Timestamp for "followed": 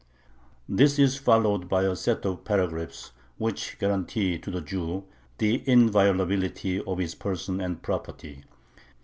1.17-1.69